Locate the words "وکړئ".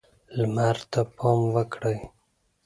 1.55-1.99